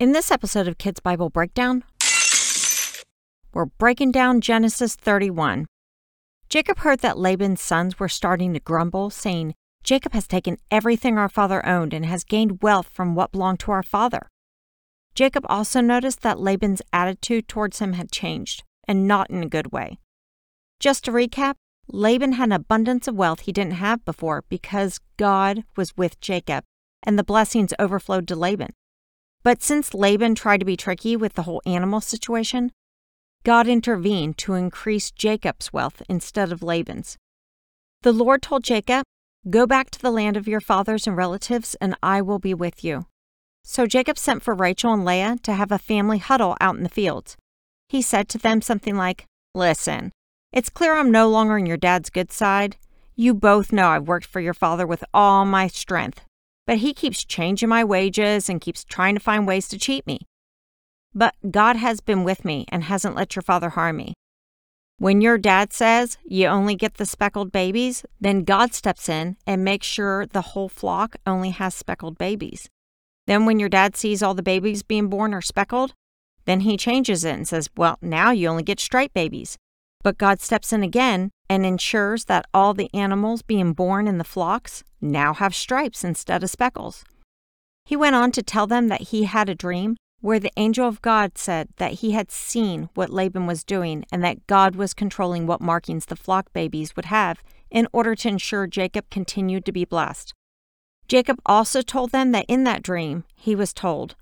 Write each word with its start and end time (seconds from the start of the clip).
In 0.00 0.12
this 0.12 0.30
episode 0.30 0.66
of 0.66 0.78
Kids 0.78 0.98
Bible 0.98 1.28
Breakdown, 1.28 1.84
we're 3.52 3.66
breaking 3.66 4.12
down 4.12 4.40
Genesis 4.40 4.96
31. 4.96 5.66
Jacob 6.48 6.78
heard 6.78 7.00
that 7.00 7.18
Laban's 7.18 7.60
sons 7.60 8.00
were 8.00 8.08
starting 8.08 8.54
to 8.54 8.60
grumble, 8.60 9.10
saying, 9.10 9.54
Jacob 9.84 10.14
has 10.14 10.26
taken 10.26 10.56
everything 10.70 11.18
our 11.18 11.28
father 11.28 11.64
owned 11.66 11.92
and 11.92 12.06
has 12.06 12.24
gained 12.24 12.62
wealth 12.62 12.88
from 12.94 13.14
what 13.14 13.32
belonged 13.32 13.60
to 13.60 13.72
our 13.72 13.82
father. 13.82 14.26
Jacob 15.14 15.44
also 15.50 15.82
noticed 15.82 16.22
that 16.22 16.40
Laban's 16.40 16.80
attitude 16.94 17.46
towards 17.46 17.78
him 17.80 17.92
had 17.92 18.10
changed, 18.10 18.64
and 18.88 19.06
not 19.06 19.28
in 19.28 19.42
a 19.42 19.48
good 19.50 19.70
way. 19.70 19.98
Just 20.78 21.04
to 21.04 21.12
recap, 21.12 21.56
Laban 21.88 22.32
had 22.32 22.48
an 22.48 22.52
abundance 22.52 23.06
of 23.06 23.16
wealth 23.16 23.40
he 23.40 23.52
didn't 23.52 23.72
have 23.74 24.02
before 24.06 24.44
because 24.48 24.98
God 25.18 25.64
was 25.76 25.94
with 25.98 26.18
Jacob, 26.22 26.64
and 27.02 27.18
the 27.18 27.22
blessings 27.22 27.74
overflowed 27.78 28.26
to 28.28 28.34
Laban. 28.34 28.70
But 29.42 29.62
since 29.62 29.94
Laban 29.94 30.34
tried 30.34 30.58
to 30.58 30.66
be 30.66 30.76
tricky 30.76 31.16
with 31.16 31.34
the 31.34 31.42
whole 31.42 31.62
animal 31.64 32.00
situation, 32.00 32.72
God 33.42 33.66
intervened 33.66 34.36
to 34.38 34.54
increase 34.54 35.10
Jacob's 35.10 35.72
wealth 35.72 36.02
instead 36.08 36.52
of 36.52 36.62
Laban's. 36.62 37.16
The 38.02 38.12
Lord 38.12 38.42
told 38.42 38.64
Jacob, 38.64 39.04
Go 39.48 39.66
back 39.66 39.90
to 39.90 39.98
the 39.98 40.10
land 40.10 40.36
of 40.36 40.46
your 40.46 40.60
fathers 40.60 41.06
and 41.06 41.16
relatives, 41.16 41.74
and 41.80 41.96
I 42.02 42.20
will 42.20 42.38
be 42.38 42.52
with 42.52 42.84
you. 42.84 43.06
So 43.64 43.86
Jacob 43.86 44.18
sent 44.18 44.42
for 44.42 44.54
Rachel 44.54 44.92
and 44.92 45.04
Leah 45.04 45.38
to 45.42 45.54
have 45.54 45.72
a 45.72 45.78
family 45.78 46.18
huddle 46.18 46.56
out 46.60 46.76
in 46.76 46.82
the 46.82 46.90
fields. 46.90 47.38
He 47.88 48.02
said 48.02 48.28
to 48.30 48.38
them 48.38 48.60
something 48.60 48.96
like, 48.96 49.24
Listen, 49.54 50.12
it's 50.52 50.68
clear 50.68 50.94
I'm 50.94 51.10
no 51.10 51.28
longer 51.28 51.54
on 51.54 51.64
your 51.64 51.78
dad's 51.78 52.10
good 52.10 52.30
side. 52.30 52.76
You 53.16 53.32
both 53.32 53.72
know 53.72 53.88
I've 53.88 54.08
worked 54.08 54.26
for 54.26 54.40
your 54.40 54.54
father 54.54 54.86
with 54.86 55.04
all 55.14 55.44
my 55.46 55.66
strength, 55.66 56.22
but 56.70 56.78
he 56.78 56.94
keeps 56.94 57.24
changing 57.24 57.68
my 57.68 57.82
wages 57.82 58.48
and 58.48 58.60
keeps 58.60 58.84
trying 58.84 59.16
to 59.16 59.20
find 59.20 59.44
ways 59.44 59.66
to 59.66 59.76
cheat 59.76 60.06
me. 60.06 60.20
But 61.12 61.34
God 61.50 61.74
has 61.74 61.98
been 61.98 62.22
with 62.22 62.44
me 62.44 62.64
and 62.68 62.84
hasn't 62.84 63.16
let 63.16 63.34
your 63.34 63.42
father 63.42 63.70
harm 63.70 63.96
me. 63.96 64.14
When 64.96 65.20
your 65.20 65.36
dad 65.36 65.72
says 65.72 66.16
you 66.24 66.46
only 66.46 66.76
get 66.76 66.94
the 66.94 67.06
speckled 67.06 67.50
babies, 67.50 68.04
then 68.20 68.44
God 68.44 68.72
steps 68.72 69.08
in 69.08 69.36
and 69.48 69.64
makes 69.64 69.88
sure 69.88 70.26
the 70.26 70.52
whole 70.52 70.68
flock 70.68 71.16
only 71.26 71.50
has 71.50 71.74
speckled 71.74 72.18
babies. 72.18 72.68
Then, 73.26 73.46
when 73.46 73.58
your 73.58 73.68
dad 73.68 73.96
sees 73.96 74.22
all 74.22 74.34
the 74.34 74.40
babies 74.40 74.84
being 74.84 75.08
born 75.08 75.34
are 75.34 75.42
speckled, 75.42 75.94
then 76.44 76.60
he 76.60 76.76
changes 76.76 77.24
it 77.24 77.34
and 77.34 77.48
says, 77.48 77.68
Well, 77.76 77.98
now 78.00 78.30
you 78.30 78.46
only 78.46 78.62
get 78.62 78.78
striped 78.78 79.12
babies. 79.12 79.58
But 80.04 80.18
God 80.18 80.40
steps 80.40 80.72
in 80.72 80.84
again 80.84 81.30
and 81.48 81.66
ensures 81.66 82.26
that 82.26 82.46
all 82.54 82.74
the 82.74 82.94
animals 82.94 83.42
being 83.42 83.72
born 83.72 84.06
in 84.06 84.18
the 84.18 84.24
flocks 84.24 84.84
now 85.00 85.34
have 85.34 85.54
stripes 85.54 86.04
instead 86.04 86.42
of 86.42 86.50
speckles. 86.50 87.04
He 87.84 87.96
went 87.96 88.16
on 88.16 88.32
to 88.32 88.42
tell 88.42 88.66
them 88.66 88.88
that 88.88 89.08
he 89.08 89.24
had 89.24 89.48
a 89.48 89.54
dream 89.54 89.96
where 90.20 90.38
the 90.38 90.52
angel 90.56 90.86
of 90.86 91.02
God 91.02 91.38
said 91.38 91.68
that 91.76 91.94
he 91.94 92.12
had 92.12 92.30
seen 92.30 92.90
what 92.94 93.10
Laban 93.10 93.46
was 93.46 93.64
doing 93.64 94.04
and 94.12 94.22
that 94.22 94.46
God 94.46 94.76
was 94.76 94.92
controlling 94.92 95.46
what 95.46 95.62
markings 95.62 96.06
the 96.06 96.16
flock 96.16 96.52
babies 96.52 96.94
would 96.94 97.06
have 97.06 97.42
in 97.70 97.88
order 97.92 98.14
to 98.14 98.28
ensure 98.28 98.66
Jacob 98.66 99.08
continued 99.10 99.64
to 99.64 99.72
be 99.72 99.84
blessed. 99.84 100.34
Jacob 101.08 101.40
also 101.46 101.82
told 101.82 102.12
them 102.12 102.32
that 102.32 102.44
in 102.48 102.64
that 102.64 102.82
dream 102.82 103.24
he 103.34 103.56
was 103.56 103.72
told, 103.72 104.14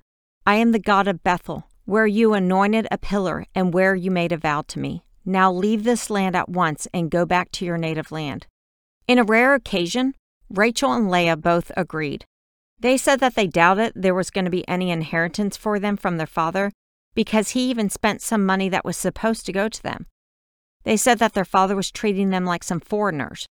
I 0.46 0.54
am 0.54 0.72
the 0.72 0.78
God 0.78 1.08
of 1.08 1.22
Bethel, 1.22 1.64
where 1.84 2.06
you 2.06 2.32
anointed 2.32 2.86
a 2.90 2.98
pillar 2.98 3.44
and 3.54 3.74
where 3.74 3.94
you 3.94 4.10
made 4.10 4.32
a 4.32 4.36
vow 4.36 4.62
to 4.68 4.78
me. 4.78 5.02
Now 5.24 5.52
leave 5.52 5.84
this 5.84 6.08
land 6.08 6.36
at 6.36 6.48
once 6.48 6.86
and 6.94 7.10
go 7.10 7.26
back 7.26 7.50
to 7.52 7.64
your 7.64 7.76
native 7.76 8.10
land. 8.12 8.46
In 9.06 9.18
a 9.18 9.24
rare 9.24 9.54
occasion, 9.54 10.14
Rachel 10.50 10.92
and 10.92 11.10
Leah 11.10 11.36
both 11.36 11.70
agreed. 11.76 12.24
They 12.80 12.96
said 12.96 13.20
that 13.20 13.34
they 13.34 13.46
doubted 13.46 13.92
there 13.94 14.14
was 14.14 14.30
going 14.30 14.44
to 14.44 14.50
be 14.50 14.66
any 14.68 14.90
inheritance 14.90 15.56
for 15.56 15.78
them 15.78 15.96
from 15.96 16.16
their 16.16 16.26
father 16.26 16.70
because 17.14 17.50
he 17.50 17.68
even 17.68 17.90
spent 17.90 18.22
some 18.22 18.46
money 18.46 18.68
that 18.68 18.84
was 18.84 18.96
supposed 18.96 19.44
to 19.46 19.52
go 19.52 19.68
to 19.68 19.82
them. 19.82 20.06
They 20.84 20.96
said 20.96 21.18
that 21.18 21.34
their 21.34 21.44
father 21.44 21.74
was 21.74 21.90
treating 21.90 22.30
them 22.30 22.44
like 22.44 22.62
some 22.62 22.80
foreigners, 22.80 23.46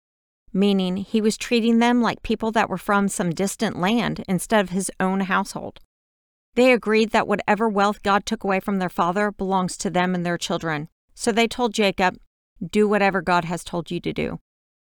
meaning 0.53 0.99
he 0.99 1.21
was 1.21 1.37
treating 1.37 1.81
them 1.81 2.01
like 2.01 2.23
people 2.23 2.53
that 2.53 2.71
were 2.71 2.79
from 2.79 3.09
some 3.09 3.31
distant 3.31 3.79
land 3.79 4.25
instead 4.29 4.61
of 4.61 4.71
his 4.71 4.91
own 5.01 5.21
household. 5.21 5.81
They 6.55 6.73
agreed 6.73 7.11
that 7.11 7.29
whatever 7.29 7.69
wealth 7.69 8.03
God 8.03 8.25
took 8.25 8.43
away 8.45 8.61
from 8.61 8.79
their 8.79 8.89
father 8.89 9.31
belongs 9.31 9.77
to 9.79 9.91
them 9.91 10.15
and 10.15 10.25
their 10.25 10.39
children, 10.39 10.89
so 11.15 11.33
they 11.33 11.49
told 11.49 11.75
Jacob, 11.75 12.17
Do 12.65 12.89
whatever 12.89 13.21
God 13.21 13.45
has 13.45 13.65
told 13.65 13.91
you 13.91 14.01
to 14.01 14.13
do. 14.13 14.39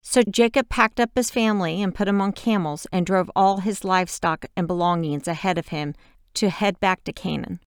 So 0.01 0.23
Jacob 0.23 0.69
packed 0.69 0.99
up 0.99 1.11
his 1.15 1.29
family 1.29 1.81
and 1.81 1.93
put 1.93 2.07
him 2.07 2.21
on 2.21 2.31
camels 2.31 2.87
and 2.91 3.05
drove 3.05 3.29
all 3.35 3.57
his 3.57 3.83
livestock 3.83 4.45
and 4.55 4.67
belongings 4.67 5.27
ahead 5.27 5.57
of 5.57 5.67
him 5.67 5.93
to 6.35 6.49
head 6.49 6.79
back 6.79 7.03
to 7.03 7.13
Canaan. 7.13 7.59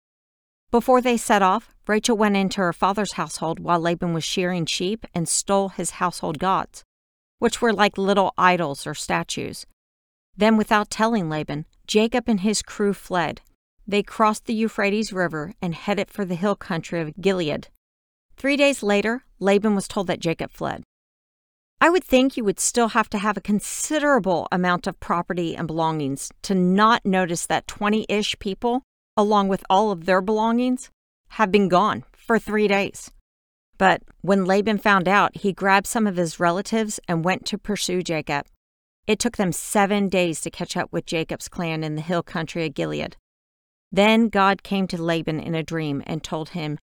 Before 0.71 1.00
they 1.00 1.16
set 1.16 1.42
off, 1.42 1.75
Rachel 1.87 2.16
went 2.16 2.37
into 2.37 2.60
her 2.60 2.72
father's 2.72 3.12
household 3.12 3.60
while 3.60 3.81
Laban 3.81 4.15
was 4.15 4.25
shearing 4.25 4.65
sheep 4.65 5.04
and 5.15 5.28
stole 5.28 5.69
his 5.69 5.92
household 5.92 6.38
gods, 6.38 6.84
which 7.38 7.60
were 7.60 7.72
like 7.72 7.98
little 7.98 8.32
idols 8.38 8.87
or 8.87 8.94
statues. 8.94 9.66
Then, 10.34 10.56
without 10.56 10.91
telling 10.91 11.28
Laban, 11.28 11.66
Jacob 11.87 12.25
and 12.26 12.41
his 12.41 12.62
crew 12.62 12.94
fled. 12.94 13.42
They 13.87 14.03
crossed 14.03 14.47
the 14.47 14.54
Euphrates 14.54 15.12
River 15.12 15.53
and 15.60 15.75
headed 15.75 16.10
for 16.10 16.25
the 16.25 16.37
hill 16.37 16.56
country 16.56 17.00
of 17.00 17.21
Gilead. 17.21 17.69
Three 18.37 18.56
days 18.56 18.82
later, 18.82 19.25
Laban 19.41 19.75
was 19.75 19.88
told 19.88 20.06
that 20.06 20.21
Jacob 20.21 20.50
fled. 20.50 20.84
I 21.82 21.91
would 21.91 22.04
think 22.04 22.37
you 22.37 22.44
would 22.44 22.60
still 22.60 22.91
have 22.91 23.10
to 23.10 23.19
have 23.19 23.37
a 23.37 23.41
considerable 23.41 24.47
amount 24.53 24.87
of 24.87 25.00
property 25.00 25.56
and 25.56 25.66
belongings 25.66 26.31
to 26.43 26.54
not 26.54 27.04
notice 27.04 27.44
that 27.47 27.66
20 27.66 28.06
ish 28.09 28.38
people, 28.38 28.84
along 29.16 29.48
with 29.48 29.65
all 29.69 29.91
of 29.91 30.04
their 30.04 30.21
belongings, 30.21 30.91
have 31.31 31.50
been 31.50 31.69
gone 31.69 32.04
for 32.12 32.38
three 32.38 32.69
days. 32.69 33.10
But 33.78 34.03
when 34.21 34.44
Laban 34.44 34.78
found 34.78 35.09
out, 35.09 35.38
he 35.38 35.53
grabbed 35.53 35.88
some 35.88 36.06
of 36.06 36.15
his 36.15 36.38
relatives 36.38 37.00
and 37.09 37.25
went 37.25 37.47
to 37.47 37.59
pursue 37.59 38.00
Jacob. 38.00 38.47
It 39.09 39.19
took 39.19 39.37
them 39.37 39.50
seven 39.50 40.09
days 40.09 40.41
to 40.42 40.50
catch 40.50 40.76
up 40.76 40.92
with 40.92 41.04
Jacob's 41.04 41.48
clan 41.48 41.82
in 41.82 41.97
the 41.97 42.00
hill 42.00 42.22
country 42.22 42.65
of 42.65 42.75
Gilead. 42.75 43.16
Then 43.91 44.28
God 44.28 44.62
came 44.62 44.87
to 44.87 45.03
Laban 45.03 45.41
in 45.41 45.56
a 45.56 45.65
dream 45.65 46.00
and 46.06 46.22
told 46.22 46.50
him 46.50 46.78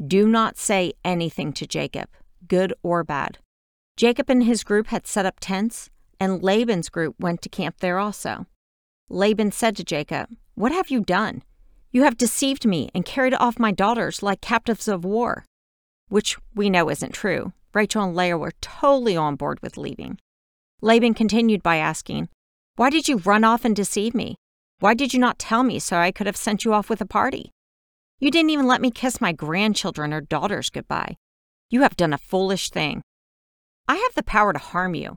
do 0.00 0.28
not 0.28 0.56
say 0.56 0.92
anything 1.04 1.52
to 1.54 1.66
Jacob, 1.66 2.08
good 2.46 2.72
or 2.84 3.02
bad. 3.02 3.38
Jacob 3.96 4.28
and 4.28 4.44
his 4.44 4.62
group 4.62 4.88
had 4.88 5.06
set 5.06 5.24
up 5.24 5.38
tents, 5.40 5.88
and 6.20 6.42
Laban's 6.42 6.90
group 6.90 7.14
went 7.18 7.40
to 7.42 7.48
camp 7.48 7.76
there 7.78 7.98
also. 7.98 8.46
Laban 9.08 9.52
said 9.52 9.74
to 9.76 9.84
Jacob, 9.84 10.28
What 10.54 10.72
have 10.72 10.90
you 10.90 11.00
done? 11.00 11.42
You 11.92 12.02
have 12.02 12.18
deceived 12.18 12.66
me 12.66 12.90
and 12.94 13.06
carried 13.06 13.32
off 13.32 13.58
my 13.58 13.72
daughters 13.72 14.22
like 14.22 14.42
captives 14.42 14.86
of 14.86 15.04
war. 15.04 15.46
Which 16.08 16.36
we 16.54 16.68
know 16.68 16.90
isn't 16.90 17.14
true. 17.14 17.52
Rachel 17.72 18.02
and 18.02 18.14
Leah 18.14 18.36
were 18.36 18.52
totally 18.60 19.16
on 19.16 19.36
board 19.36 19.60
with 19.62 19.78
leaving. 19.78 20.18
Laban 20.82 21.14
continued 21.14 21.62
by 21.62 21.76
asking, 21.76 22.28
Why 22.76 22.90
did 22.90 23.08
you 23.08 23.18
run 23.18 23.44
off 23.44 23.64
and 23.64 23.74
deceive 23.74 24.14
me? 24.14 24.36
Why 24.78 24.92
did 24.92 25.14
you 25.14 25.20
not 25.20 25.38
tell 25.38 25.62
me 25.62 25.78
so 25.78 25.96
I 25.96 26.12
could 26.12 26.26
have 26.26 26.36
sent 26.36 26.66
you 26.66 26.74
off 26.74 26.90
with 26.90 27.00
a 27.00 27.06
party? 27.06 27.50
You 28.18 28.30
didn't 28.30 28.50
even 28.50 28.66
let 28.66 28.82
me 28.82 28.90
kiss 28.90 29.20
my 29.20 29.32
grandchildren 29.32 30.12
or 30.12 30.20
daughters 30.20 30.68
goodbye. 30.68 31.16
You 31.70 31.80
have 31.80 31.96
done 31.96 32.12
a 32.12 32.18
foolish 32.18 32.68
thing. 32.70 33.02
I 33.88 33.96
have 33.96 34.14
the 34.14 34.22
power 34.22 34.52
to 34.52 34.58
harm 34.58 34.94
you. 34.94 35.14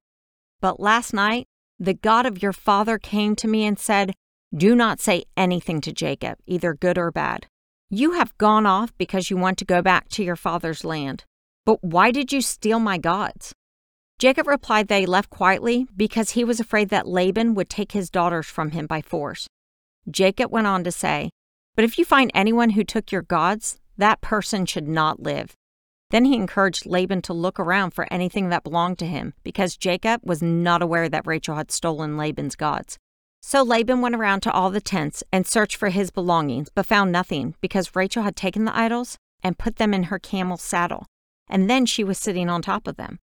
But 0.62 0.80
last 0.80 1.14
night, 1.14 1.48
the 1.80 1.94
God 1.94 2.26
of 2.26 2.42
your 2.42 2.54
father 2.54 2.98
came 2.98 3.36
to 3.38 3.48
me 3.48 3.66
and 3.66 3.80
said, 3.80 4.14
Do 4.56 4.76
not 4.76 5.00
say 5.00 5.24
anything 5.38 5.82
to 5.82 5.94
Jacob, 5.94 6.38
either 6.46 6.74
good 6.74 6.98
or 6.98 7.12
bad. 7.12 7.48
You 7.90 8.12
have 8.12 8.38
gone 8.38 8.66
off 8.66 8.92
because 8.98 9.30
you 9.30 9.38
want 9.38 9.58
to 9.60 9.66
go 9.66 9.82
back 9.82 10.10
to 10.10 10.24
your 10.24 10.36
father's 10.36 10.84
land. 10.84 11.24
But 11.66 11.84
why 11.84 12.12
did 12.12 12.32
you 12.32 12.42
steal 12.42 12.80
my 12.80 12.98
gods? 12.98 13.54
Jacob 14.20 14.48
replied 14.48 14.90
that 14.90 15.00
he 15.00 15.06
left 15.06 15.30
quietly 15.30 15.88
because 15.96 16.32
he 16.32 16.44
was 16.44 16.60
afraid 16.60 16.90
that 16.90 17.08
Laban 17.08 17.56
would 17.56 17.70
take 17.70 17.94
his 17.94 18.10
daughters 18.10 18.48
from 18.48 18.72
him 18.72 18.86
by 18.86 19.02
force. 19.02 19.48
Jacob 20.10 20.52
went 20.52 20.68
on 20.68 20.84
to 20.84 20.92
say, 20.92 21.30
but 21.80 21.86
if 21.86 21.98
you 21.98 22.04
find 22.04 22.30
anyone 22.34 22.72
who 22.72 22.84
took 22.84 23.10
your 23.10 23.22
gods, 23.22 23.80
that 23.98 24.20
person 24.20 24.66
should 24.66 24.86
not 24.86 25.22
live. 25.22 25.56
Then 26.12 26.26
he 26.26 26.36
encouraged 26.36 26.86
Laban 26.86 27.22
to 27.24 27.34
look 27.34 27.60
around 27.60 27.92
for 27.92 28.12
anything 28.12 28.50
that 28.50 28.64
belonged 28.64 28.98
to 29.00 29.06
him, 29.06 29.34
because 29.44 29.78
Jacob 29.78 30.22
was 30.24 30.42
not 30.42 30.82
aware 30.82 31.08
that 31.08 31.28
Rachel 31.28 31.56
had 31.56 31.72
stolen 31.72 32.18
Laban's 32.18 32.56
gods. 32.56 32.98
So 33.42 33.64
Laban 33.64 34.02
went 34.02 34.16
around 34.16 34.42
to 34.42 34.52
all 34.52 34.70
the 34.70 34.82
tents 34.82 35.24
and 35.32 35.46
searched 35.46 35.76
for 35.76 35.90
his 35.90 36.12
belongings, 36.12 36.70
but 36.74 36.86
found 36.86 37.12
nothing, 37.12 37.56
because 37.62 37.96
Rachel 37.96 38.24
had 38.24 38.36
taken 38.36 38.66
the 38.66 38.76
idols 38.76 39.18
and 39.44 39.58
put 39.58 39.78
them 39.78 39.94
in 39.94 40.04
her 40.04 40.20
camel's 40.20 40.62
saddle, 40.62 41.06
and 41.48 41.70
then 41.70 41.86
she 41.86 42.04
was 42.04 42.18
sitting 42.18 42.50
on 42.50 42.62
top 42.62 42.88
of 42.88 42.98
them. 42.98 43.20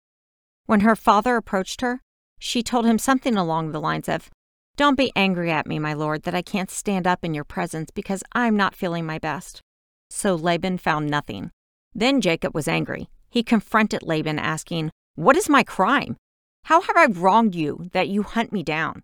When 0.67 0.81
her 0.81 0.97
father 0.97 1.37
approached 1.37 1.81
her, 1.83 2.01
she 2.39 2.63
told 2.63 2.87
him 2.87 2.99
something 2.99 3.37
along 3.37 3.71
the 3.71 3.81
lines 3.81 4.09
of, 4.09 4.31
don't 4.77 4.97
be 4.97 5.13
angry 5.15 5.51
at 5.51 5.67
me, 5.67 5.79
my 5.79 5.93
lord, 5.93 6.23
that 6.23 6.35
I 6.35 6.43
can't 6.43 6.71
stand 6.71 7.07
up 7.07 7.25
in 7.25 7.35
your 7.35 7.45
presence 7.45 7.91
because 7.91 8.25
I'm 8.33 8.57
not 8.57 8.75
feeling 8.75 9.05
my 9.05 9.19
best. 9.19 9.61
So 10.09 10.35
Laban 10.35 10.79
found 10.79 11.09
nothing. 11.09 11.51
Then 11.95 12.21
Jacob 12.21 12.55
was 12.55 12.69
angry. 12.69 13.09
He 13.29 13.43
confronted 13.43 14.03
Laban, 14.03 14.39
asking, 14.39 14.91
What 15.15 15.37
is 15.37 15.49
my 15.49 15.63
crime? 15.63 16.17
How 16.65 16.81
have 16.83 16.97
I 16.97 17.07
wronged 17.07 17.55
you 17.55 17.89
that 17.93 18.09
you 18.09 18.23
hunt 18.23 18.53
me 18.53 18.63
down? 18.63 19.03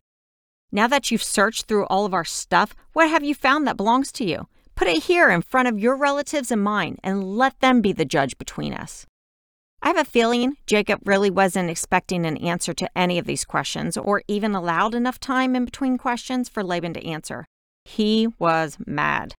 Now 0.72 0.86
that 0.88 1.10
you've 1.10 1.22
searched 1.22 1.66
through 1.66 1.86
all 1.86 2.04
of 2.04 2.14
our 2.14 2.24
stuff, 2.24 2.74
what 2.92 3.08
have 3.08 3.24
you 3.24 3.34
found 3.34 3.66
that 3.66 3.76
belongs 3.76 4.12
to 4.12 4.24
you? 4.24 4.48
Put 4.74 4.88
it 4.88 5.04
here 5.04 5.30
in 5.30 5.42
front 5.42 5.68
of 5.68 5.78
your 5.78 5.96
relatives 5.96 6.50
and 6.50 6.62
mine, 6.62 6.98
and 7.02 7.24
let 7.24 7.58
them 7.60 7.80
be 7.80 7.92
the 7.92 8.04
judge 8.04 8.36
between 8.36 8.74
us. 8.74 9.06
I 9.82 9.88
have 9.88 9.98
a 9.98 10.04
feeling 10.04 10.56
Jacob 10.66 11.00
really 11.04 11.30
wasn't 11.30 11.70
expecting 11.70 12.26
an 12.26 12.36
answer 12.38 12.74
to 12.74 12.90
any 12.98 13.18
of 13.18 13.26
these 13.26 13.44
questions, 13.44 13.96
or 13.96 14.22
even 14.26 14.54
allowed 14.54 14.94
enough 14.94 15.20
time 15.20 15.54
in 15.54 15.64
between 15.64 15.96
questions 15.96 16.48
for 16.48 16.64
Laban 16.64 16.92
to 16.94 17.06
answer. 17.06 17.46
He 17.84 18.28
was 18.38 18.76
mad. 18.84 19.34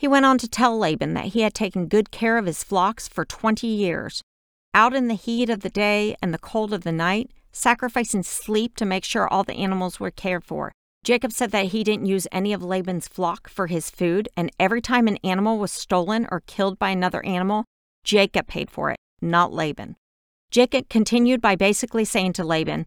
He 0.00 0.08
went 0.08 0.24
on 0.24 0.38
to 0.38 0.48
tell 0.48 0.78
Laban 0.78 1.12
that 1.12 1.26
he 1.26 1.42
had 1.42 1.52
taken 1.52 1.84
good 1.84 2.10
care 2.10 2.38
of 2.38 2.46
his 2.46 2.64
flocks 2.64 3.06
for 3.06 3.26
20 3.26 3.66
years. 3.66 4.22
Out 4.72 4.94
in 4.94 5.08
the 5.08 5.14
heat 5.14 5.50
of 5.50 5.60
the 5.60 5.68
day 5.68 6.16
and 6.22 6.32
the 6.32 6.38
cold 6.38 6.72
of 6.72 6.84
the 6.84 6.90
night, 6.90 7.30
sacrificing 7.52 8.22
sleep 8.22 8.76
to 8.76 8.86
make 8.86 9.04
sure 9.04 9.28
all 9.28 9.44
the 9.44 9.52
animals 9.52 10.00
were 10.00 10.10
cared 10.10 10.42
for. 10.42 10.72
Jacob 11.04 11.32
said 11.32 11.50
that 11.50 11.66
he 11.66 11.84
didn't 11.84 12.06
use 12.06 12.26
any 12.32 12.54
of 12.54 12.62
Laban's 12.62 13.08
flock 13.08 13.50
for 13.50 13.66
his 13.66 13.90
food, 13.90 14.26
and 14.38 14.50
every 14.58 14.80
time 14.80 15.06
an 15.06 15.18
animal 15.22 15.58
was 15.58 15.70
stolen 15.70 16.26
or 16.30 16.44
killed 16.46 16.78
by 16.78 16.88
another 16.88 17.22
animal, 17.26 17.66
Jacob 18.02 18.46
paid 18.46 18.70
for 18.70 18.90
it, 18.90 18.98
not 19.20 19.52
Laban. 19.52 19.96
Jacob 20.50 20.88
continued 20.88 21.42
by 21.42 21.56
basically 21.56 22.06
saying 22.06 22.32
to 22.32 22.42
Laban, 22.42 22.86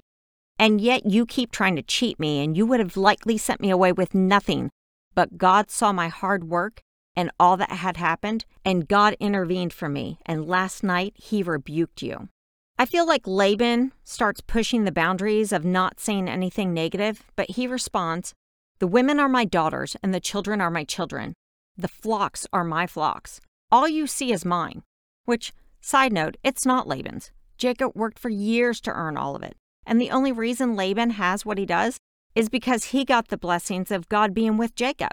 And 0.57 0.81
yet 0.81 1.05
you 1.05 1.27
keep 1.27 1.51
trying 1.51 1.75
to 1.75 1.83
cheat 1.83 2.19
me, 2.19 2.43
and 2.43 2.57
you 2.57 2.65
would 2.65 2.79
have 2.79 2.97
likely 2.97 3.37
sent 3.37 3.61
me 3.61 3.69
away 3.69 3.91
with 3.91 4.15
nothing. 4.15 4.71
But 5.13 5.37
God 5.37 5.69
saw 5.69 5.91
my 5.91 6.07
hard 6.07 6.45
work 6.45 6.81
and 7.15 7.31
all 7.39 7.57
that 7.57 7.71
had 7.71 7.97
happened, 7.97 8.45
and 8.65 8.87
God 8.87 9.15
intervened 9.19 9.73
for 9.73 9.89
me, 9.89 10.19
and 10.25 10.47
last 10.47 10.83
night 10.83 11.13
he 11.15 11.43
rebuked 11.43 12.01
you. 12.01 12.29
I 12.77 12.85
feel 12.85 13.05
like 13.05 13.27
Laban 13.27 13.93
starts 14.03 14.41
pushing 14.41 14.83
the 14.83 14.91
boundaries 14.91 15.51
of 15.51 15.63
not 15.63 15.99
saying 15.99 16.27
anything 16.27 16.73
negative, 16.73 17.23
but 17.35 17.51
he 17.51 17.67
responds, 17.67 18.33
The 18.79 18.87
women 18.87 19.19
are 19.19 19.29
my 19.29 19.45
daughters, 19.45 19.95
and 20.01 20.13
the 20.13 20.19
children 20.19 20.59
are 20.59 20.71
my 20.71 20.83
children. 20.83 21.33
The 21.77 21.87
flocks 21.87 22.47
are 22.51 22.63
my 22.63 22.87
flocks. 22.87 23.39
All 23.71 23.87
you 23.87 24.07
see 24.07 24.31
is 24.31 24.43
mine. 24.43 24.83
Which, 25.25 25.53
side 25.81 26.13
note, 26.13 26.37
it's 26.43 26.65
not 26.65 26.87
Laban's. 26.87 27.31
Jacob 27.57 27.91
worked 27.95 28.19
for 28.19 28.29
years 28.29 28.81
to 28.81 28.91
earn 28.91 29.17
all 29.17 29.35
of 29.35 29.43
it. 29.43 29.55
And 29.85 29.99
the 29.99 30.11
only 30.11 30.31
reason 30.31 30.75
Laban 30.75 31.11
has 31.11 31.45
what 31.45 31.57
he 31.57 31.65
does 31.65 31.97
is 32.35 32.49
because 32.49 32.85
he 32.85 33.05
got 33.05 33.27
the 33.27 33.37
blessings 33.37 33.91
of 33.91 34.09
God 34.09 34.33
being 34.33 34.57
with 34.57 34.75
Jacob. 34.75 35.11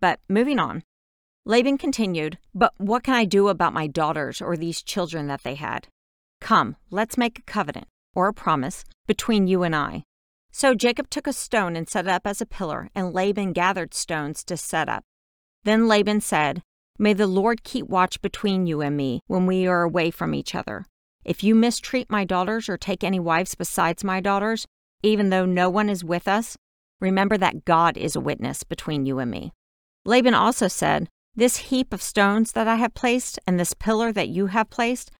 But 0.00 0.20
moving 0.28 0.58
on. 0.58 0.82
Laban 1.44 1.78
continued, 1.78 2.38
But 2.54 2.74
what 2.76 3.02
can 3.02 3.14
I 3.14 3.24
do 3.24 3.48
about 3.48 3.72
my 3.72 3.86
daughters 3.86 4.42
or 4.42 4.56
these 4.56 4.82
children 4.82 5.28
that 5.28 5.42
they 5.44 5.54
had? 5.54 5.88
Come, 6.40 6.76
let's 6.90 7.16
make 7.16 7.38
a 7.38 7.42
covenant, 7.42 7.88
or 8.14 8.28
a 8.28 8.34
promise, 8.34 8.84
between 9.06 9.46
you 9.46 9.62
and 9.62 9.74
I. 9.74 10.04
So 10.50 10.74
Jacob 10.74 11.10
took 11.10 11.26
a 11.26 11.32
stone 11.32 11.76
and 11.76 11.88
set 11.88 12.06
it 12.06 12.10
up 12.10 12.26
as 12.26 12.40
a 12.40 12.46
pillar, 12.46 12.90
and 12.94 13.12
Laban 13.12 13.52
gathered 13.52 13.94
stones 13.94 14.44
to 14.44 14.56
set 14.56 14.88
up. 14.88 15.04
Then 15.64 15.88
Laban 15.88 16.20
said, 16.20 16.62
May 16.98 17.12
the 17.12 17.26
Lord 17.26 17.62
keep 17.62 17.86
watch 17.86 18.20
between 18.20 18.66
you 18.66 18.80
and 18.80 18.96
me 18.96 19.20
when 19.26 19.46
we 19.46 19.66
are 19.66 19.82
away 19.82 20.10
from 20.10 20.34
each 20.34 20.54
other. 20.54 20.84
If 21.24 21.44
you 21.44 21.54
mistreat 21.54 22.10
my 22.10 22.24
daughters 22.24 22.68
or 22.68 22.76
take 22.76 23.04
any 23.04 23.20
wives 23.20 23.54
besides 23.54 24.02
my 24.02 24.20
daughters, 24.20 24.66
even 25.02 25.30
though 25.30 25.46
no 25.46 25.70
one 25.70 25.88
is 25.88 26.02
with 26.02 26.26
us, 26.26 26.56
remember 27.00 27.36
that 27.38 27.64
God 27.64 27.96
is 27.96 28.16
a 28.16 28.20
witness 28.20 28.64
between 28.64 29.06
you 29.06 29.18
and 29.18 29.30
me. 29.30 29.52
Laban 30.04 30.34
also 30.34 30.68
said, 30.68 31.08
This 31.38 31.68
heap 31.70 31.92
of 31.92 32.02
stones 32.02 32.50
that 32.50 32.66
I 32.66 32.74
have 32.74 32.94
placed 32.94 33.38
and 33.46 33.60
this 33.60 33.72
pillar 33.72 34.10
that 34.10 34.28
you 34.28 34.46
have 34.46 34.70
placed 34.70 35.12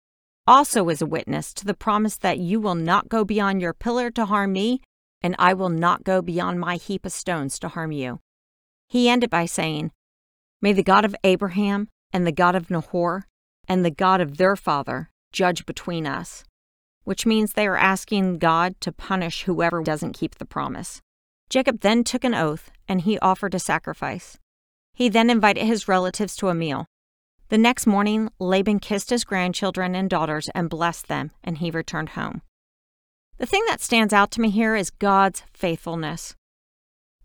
also 0.49 0.89
is 0.89 1.01
a 1.01 1.07
witness 1.07 1.55
to 1.55 1.65
the 1.65 1.75
promise 1.75 2.17
that 2.17 2.41
you 2.41 2.59
will 2.59 2.75
not 2.75 3.09
go 3.09 3.25
beyond 3.25 3.61
your 3.61 3.73
pillar 3.73 4.11
to 4.11 4.25
harm 4.25 4.53
me, 4.53 4.81
and 5.23 5.37
I 5.39 5.55
will 5.55 5.69
not 5.69 6.03
go 6.03 6.21
beyond 6.21 6.59
my 6.59 6.75
heap 6.75 7.07
of 7.07 7.13
stones 7.13 7.61
to 7.61 7.69
harm 7.69 7.93
you. 7.93 8.19
He 8.89 9.09
ended 9.09 9.31
by 9.31 9.47
saying, 9.47 9.93
May 10.61 10.73
the 10.73 10.83
God 10.83 11.05
of 11.05 11.15
Abraham 11.23 11.87
and 12.13 12.27
the 12.27 12.33
God 12.33 12.57
of 12.57 12.69
Nahor 12.69 13.25
and 13.69 13.85
the 13.85 13.93
God 13.93 14.21
of 14.21 14.39
their 14.39 14.57
father 14.57 15.11
judge 15.31 15.67
between 15.67 16.05
us, 16.05 16.43
which 17.05 17.27
means 17.27 17.53
they 17.53 17.69
are 17.69 17.77
asking 17.77 18.39
God 18.39 18.75
to 18.81 18.91
punish 18.91 19.45
whoever 19.45 19.85
doesn't 19.85 20.19
keep 20.19 20.35
the 20.35 20.45
promise. 20.45 21.01
Jacob 21.49 21.79
then 21.79 22.03
took 22.03 22.25
an 22.25 22.35
oath 22.35 22.73
and 22.89 23.03
he 23.03 23.21
offered 23.21 23.55
a 23.55 23.61
sacrifice. 23.61 24.37
He 24.99 25.09
then 25.09 25.31
invited 25.31 25.65
his 25.65 25.87
relatives 25.87 26.35
to 26.35 26.49
a 26.49 26.57
meal. 26.57 26.87
The 27.51 27.57
next 27.57 27.87
morning, 27.87 28.31
Laban 28.41 28.81
kissed 28.81 29.11
his 29.11 29.23
grandchildren 29.23 29.95
and 29.95 30.11
daughters 30.11 30.51
and 30.57 30.69
blessed 30.69 31.07
them, 31.07 31.31
and 31.45 31.59
he 31.59 31.71
returned 31.71 32.09
home. 32.11 32.43
The 33.37 33.47
thing 33.47 33.65
that 33.69 33.81
stands 33.81 34.13
out 34.13 34.33
to 34.33 34.41
me 34.41 34.51
here 34.51 34.75
is 34.75 34.91
God's 34.91 35.45
faithfulness. 35.53 36.35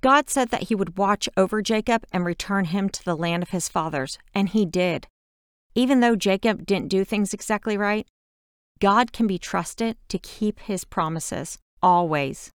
God 0.02 0.30
said 0.30 0.50
that 0.50 0.66
he 0.66 0.76
would 0.76 1.00
watch 1.00 1.28
over 1.36 1.64
Jacob 1.64 2.06
and 2.12 2.24
return 2.24 2.66
him 2.66 2.90
to 2.90 3.04
the 3.04 3.18
land 3.18 3.42
of 3.42 3.50
his 3.50 3.70
fathers, 3.70 4.20
and 4.36 4.50
he 4.50 4.68
did. 4.68 5.08
Even 5.74 6.00
though 6.00 6.16
Jacob 6.16 6.68
didn't 6.68 6.90
do 6.90 7.04
things 7.04 7.34
exactly 7.34 7.76
right, 7.76 8.06
God 8.80 9.12
can 9.12 9.26
be 9.26 9.40
trusted 9.40 9.98
to 10.10 10.20
keep 10.20 10.60
his 10.60 10.86
promises, 10.86 11.58
always. 11.82 12.52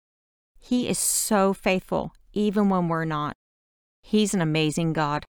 He 0.59 0.91
is 0.91 0.99
so 0.99 1.55
faithful, 1.55 2.13
even 2.35 2.69
when 2.69 2.89
we're 2.89 3.07
not. 3.07 3.35
He's 4.09 4.35
an 4.35 4.41
amazing 4.41 4.93
God. 4.93 5.25